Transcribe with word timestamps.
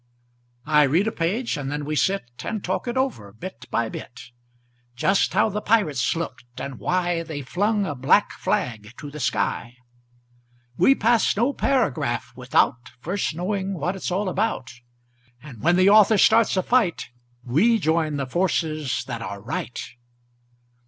I 0.65 0.81
read 0.81 1.05
a 1.05 1.11
page, 1.11 1.57
and 1.57 1.71
then 1.71 1.85
we 1.85 1.95
sit 1.95 2.25
And 2.43 2.63
talk 2.63 2.87
it 2.87 2.97
over, 2.97 3.31
bit 3.33 3.67
by 3.69 3.87
bit; 3.87 4.31
Just 4.95 5.33
how 5.35 5.49
the 5.49 5.61
pirates 5.61 6.15
looked, 6.15 6.59
and 6.59 6.79
why 6.79 7.21
They 7.21 7.43
flung 7.43 7.85
a 7.85 7.93
black 7.93 8.31
flag 8.31 8.95
to 8.97 9.11
the 9.11 9.19
sky. 9.19 9.75
We 10.75 10.95
pass 10.95 11.37
no 11.37 11.53
paragraph 11.53 12.33
without 12.35 12.89
First 12.99 13.35
knowing 13.35 13.75
what 13.75 13.95
it's 13.95 14.09
all 14.09 14.27
about, 14.27 14.71
And 15.39 15.61
when 15.61 15.75
the 15.75 15.89
author 15.89 16.17
starts 16.17 16.57
a 16.57 16.63
fight 16.63 17.11
We 17.43 17.77
join 17.77 18.17
the 18.17 18.25
forces 18.25 19.03
that 19.05 19.21
are 19.21 19.39
right. 19.39 19.79